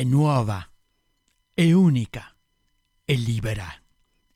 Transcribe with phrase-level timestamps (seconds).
[0.00, 0.66] è nuova,
[1.52, 2.34] è unica,
[3.04, 3.70] è libera,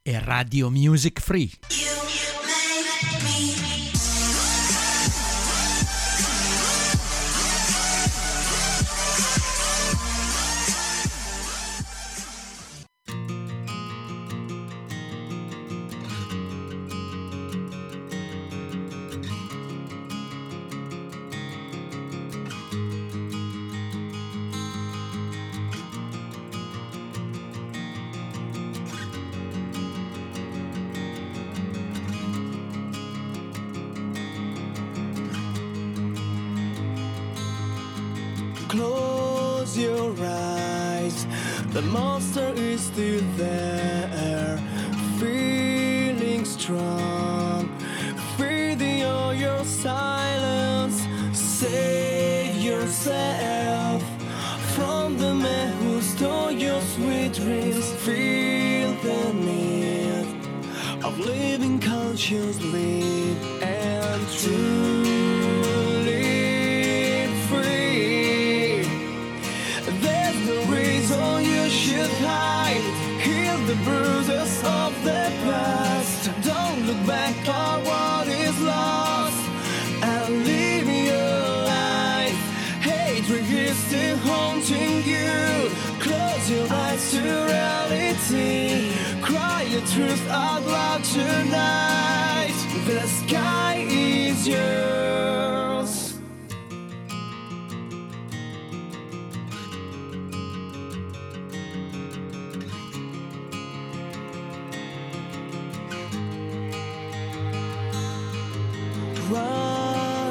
[0.03, 1.51] è Radio Music Free.
[1.71, 3.84] You, you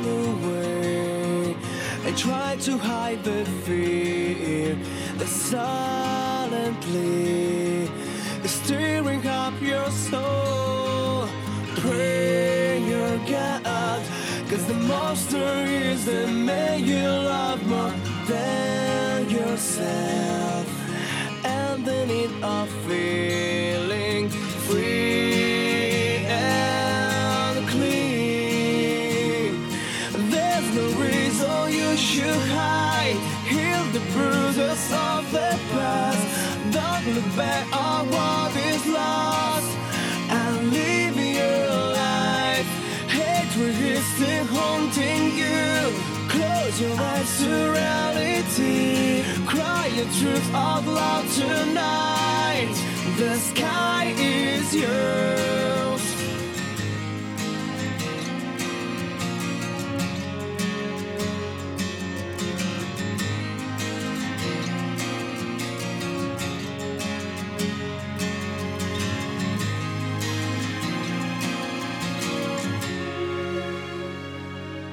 [0.03, 1.55] run away.
[2.05, 4.77] I try to hide the fear
[5.17, 6.69] that silently
[8.43, 11.27] is stirring up your soul.
[11.77, 14.01] Pray your God,
[14.49, 17.93] cause the monster is the man you love more
[18.27, 20.67] than yourself.
[21.45, 23.72] And the need of fear.
[50.03, 52.75] the truth of love tonight.
[53.17, 56.03] The sky is yours.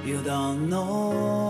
[0.04, 1.49] You don't know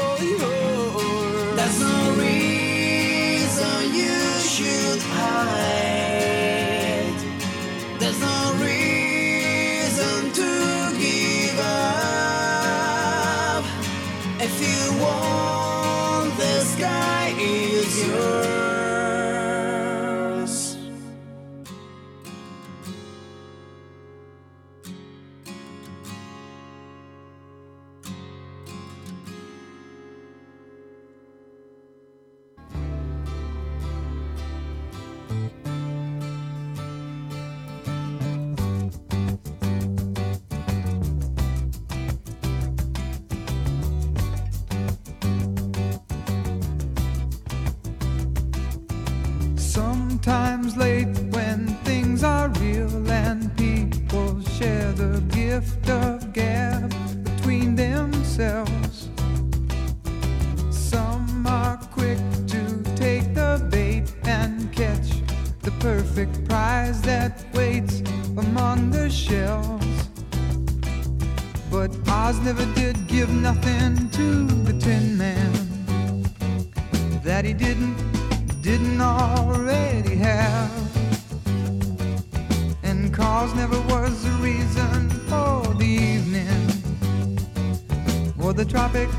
[88.63, 89.09] the Tropic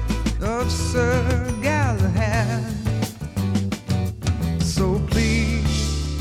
[0.41, 2.63] of Sir Galahad.
[4.63, 6.17] So please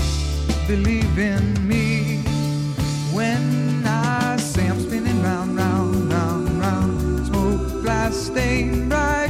[0.68, 2.24] believe in me
[3.14, 7.28] when I say I'm spinning round, round, round, round.
[7.28, 9.21] Smoke glass stained bright.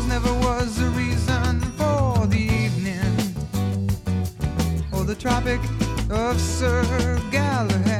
[0.00, 3.34] calls never was a reason for the evening
[4.92, 5.60] or the Tropic
[6.10, 7.99] of Sir Galahad.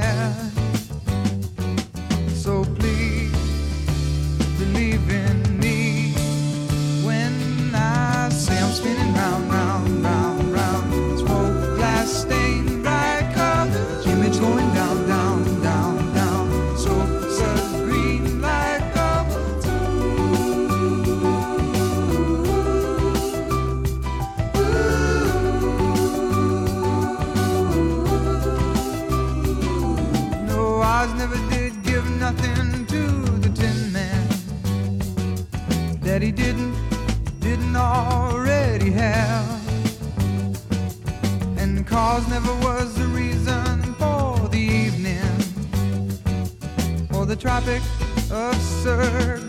[42.20, 45.22] cause never was the reason for the evening
[47.14, 47.82] or the Tropic
[48.30, 49.39] of Sir.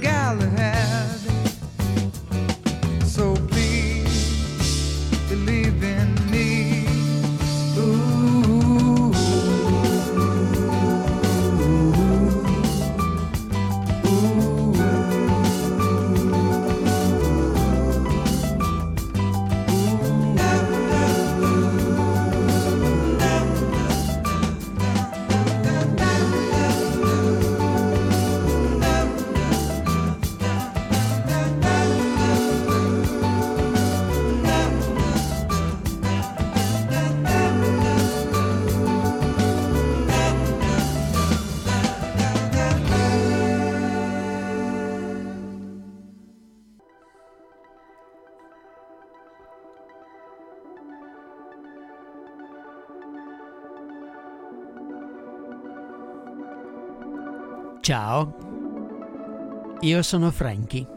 [57.91, 60.87] Ciao, io sono Frankie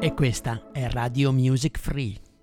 [0.00, 2.33] e questa è Radio Music Free.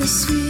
[0.00, 0.49] the sweet.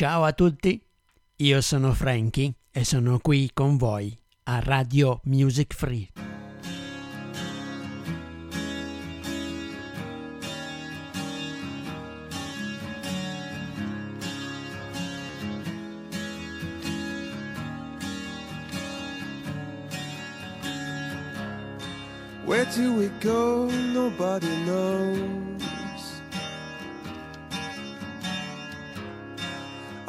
[0.00, 0.82] Ciao a tutti,
[1.36, 6.08] io sono Frankie e sono qui con voi a Radio Music Free.
[22.46, 23.68] Where do we go?
[23.92, 25.49] Nobody knows.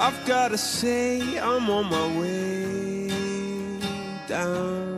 [0.04, 3.08] I've gotta say, I'm on my way
[4.28, 4.98] down.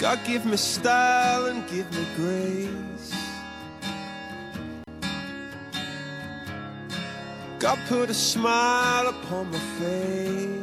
[0.00, 3.14] God, give me style and give me grace.
[7.60, 10.61] God, put a smile upon my face.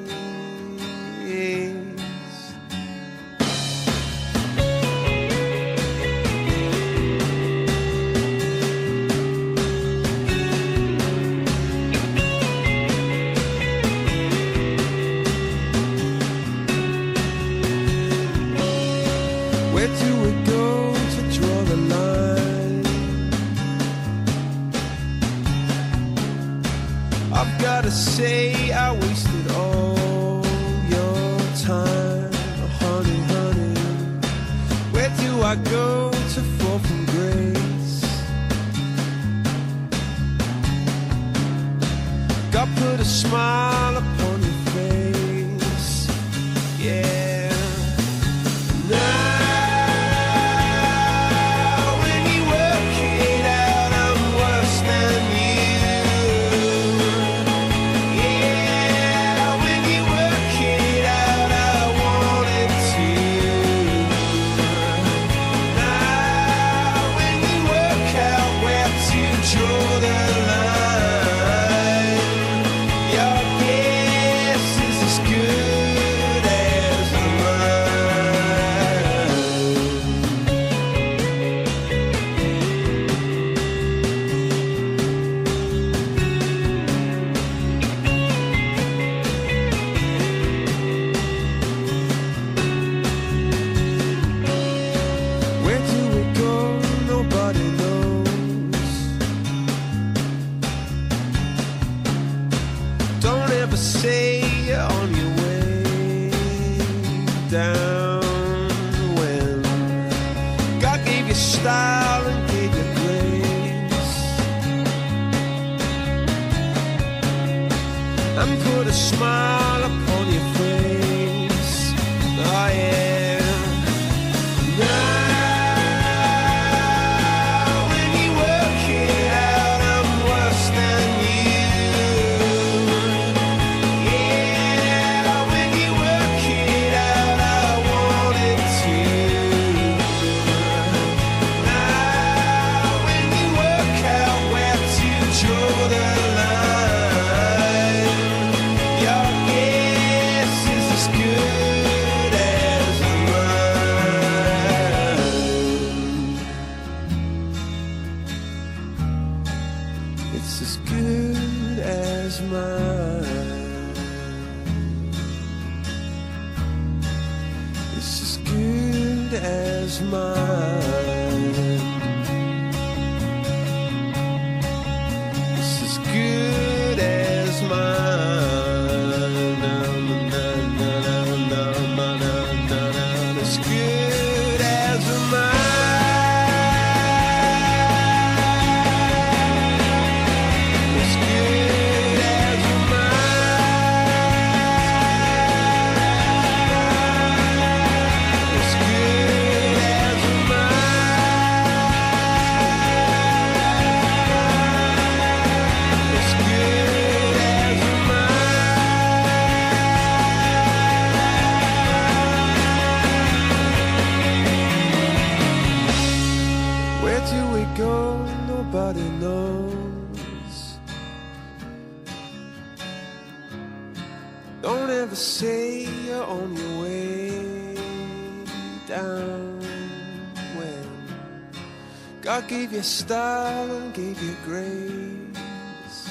[232.69, 236.09] gave you style and gave you grace.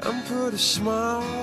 [0.00, 1.37] And put a smile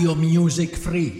[0.00, 1.19] your music free.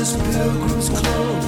[0.00, 1.44] this pilgrim's cloak.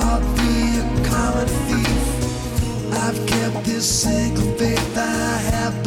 [0.00, 2.92] I'll be a common thief.
[2.92, 5.85] I've kept this single faith I have.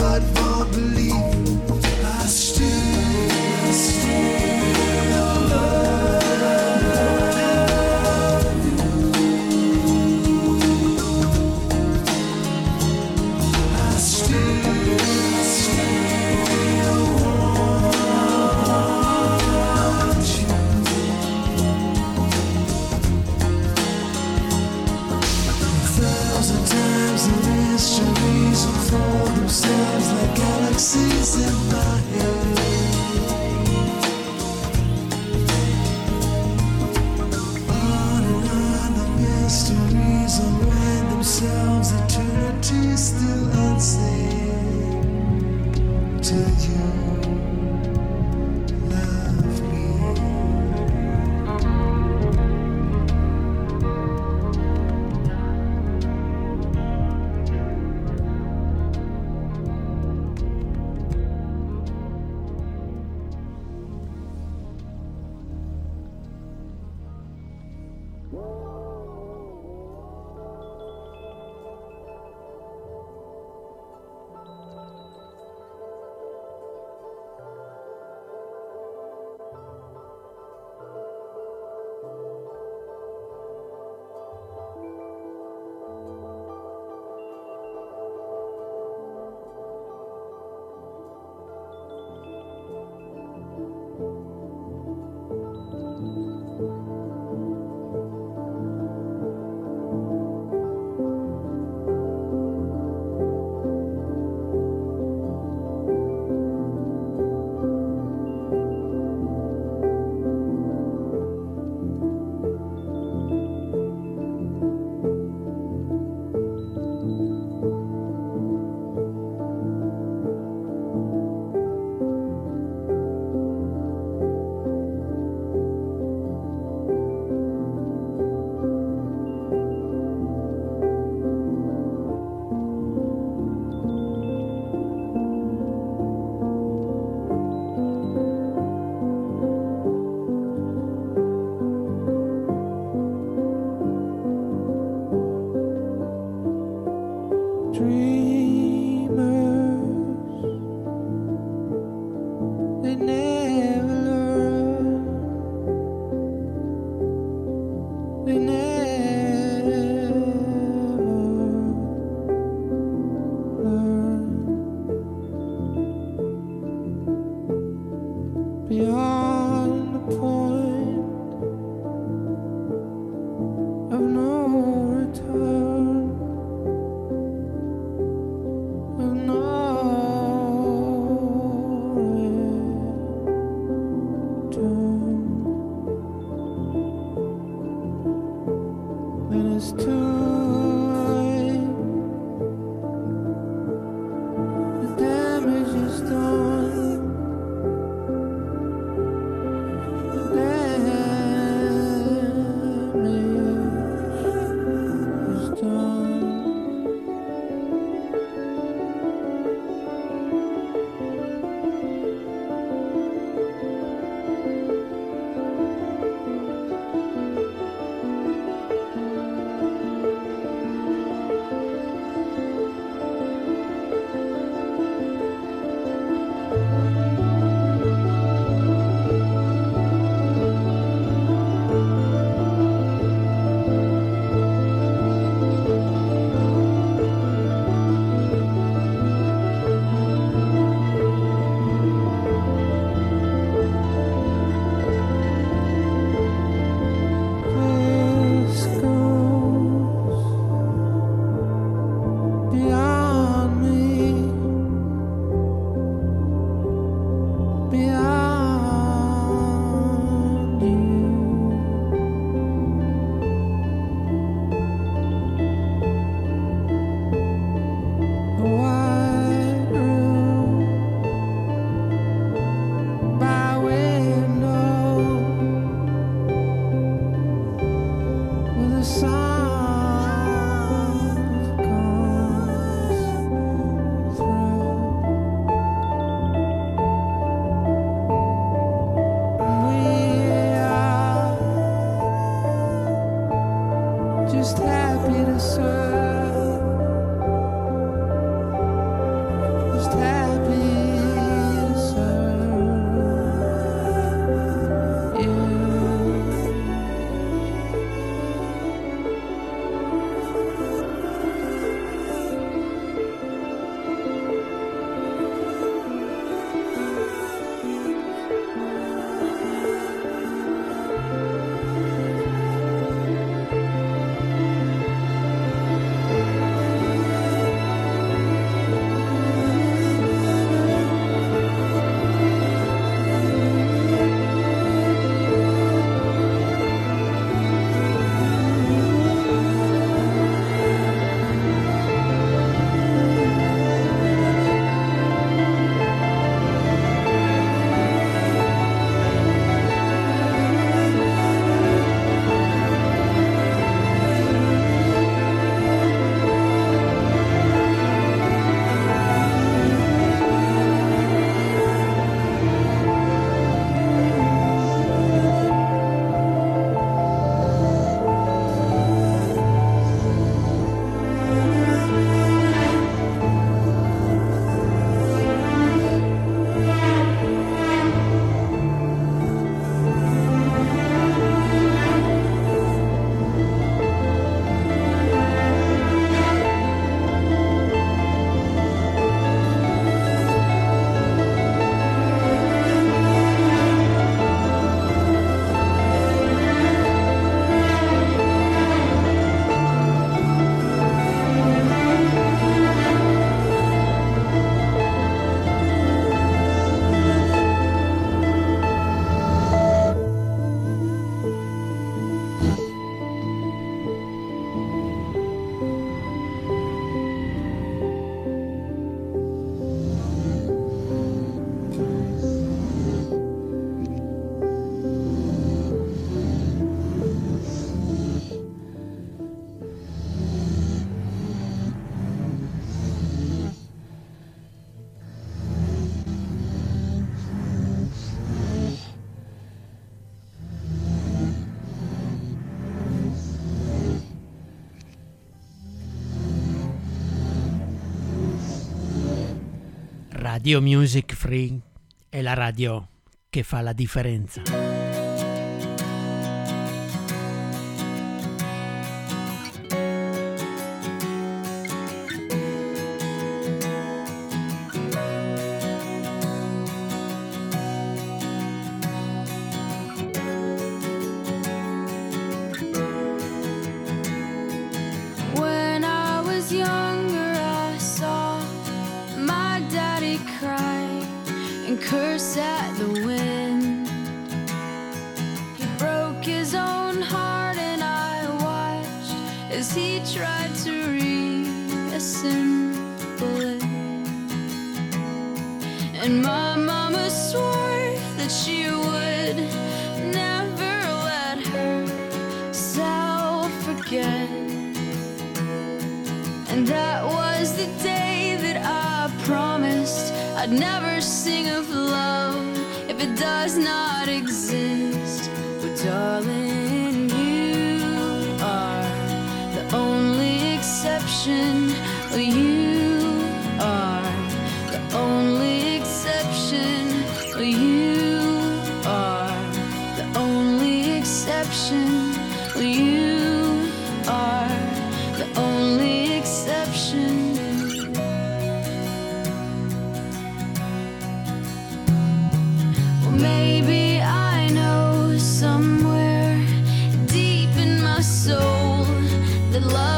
[450.40, 451.60] Radio Music Free
[452.08, 452.88] è la radio
[453.30, 454.69] che fa la differenza.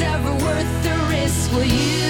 [0.00, 1.52] ever worth the risk?
[1.52, 2.05] Will you?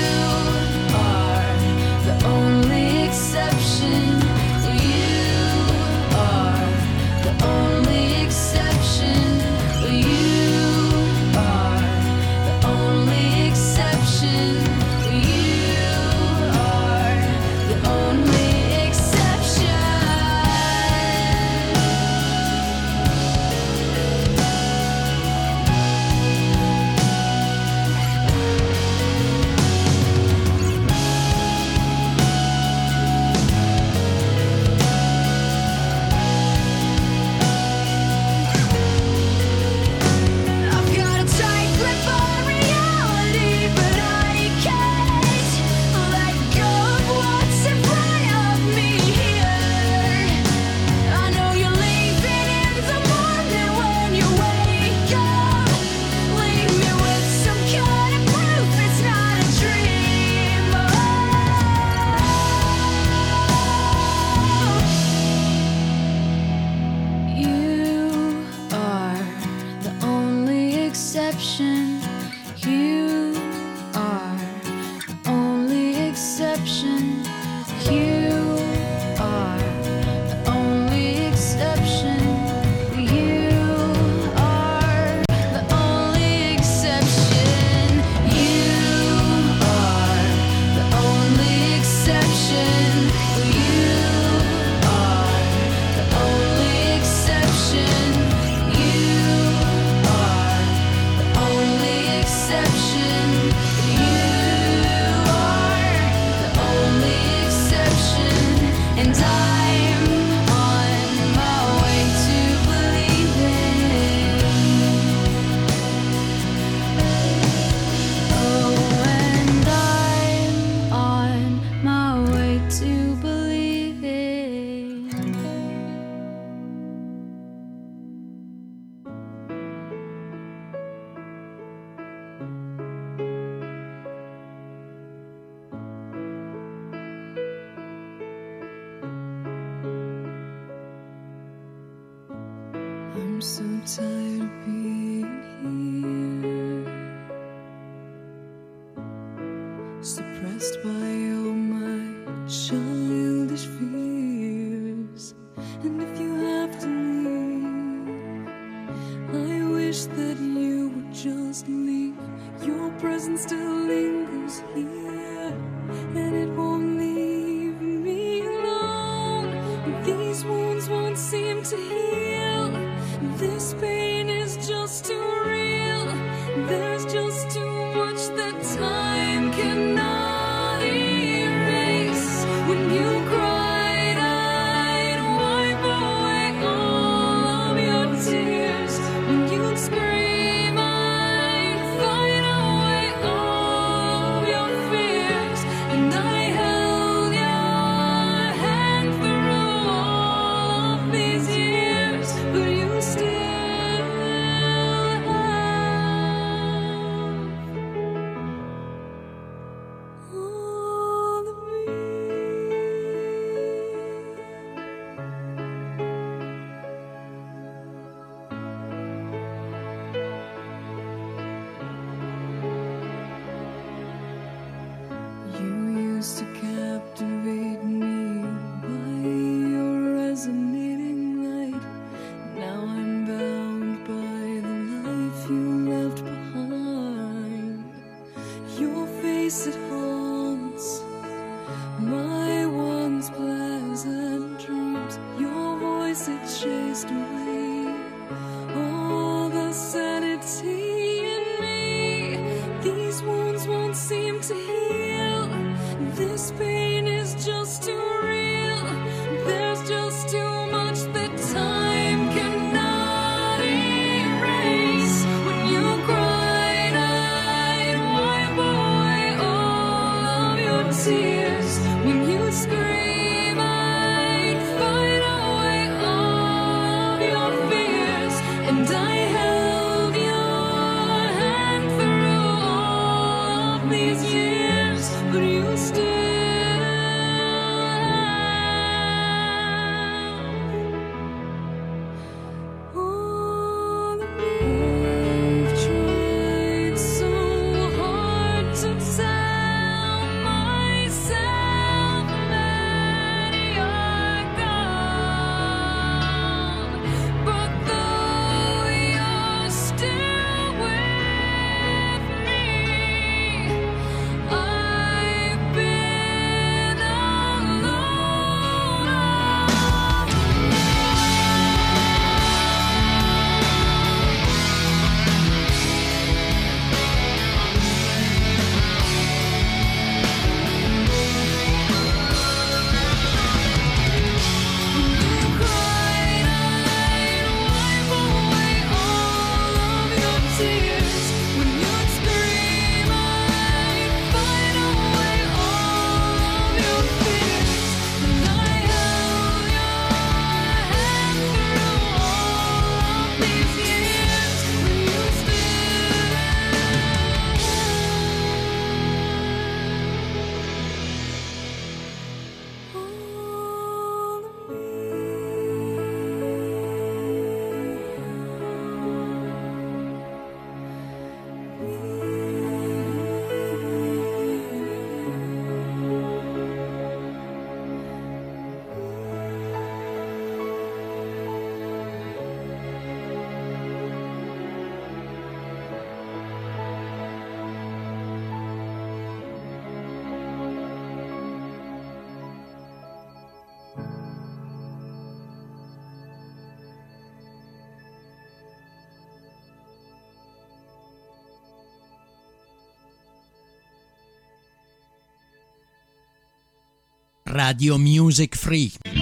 [407.57, 409.16] Radio Music Free.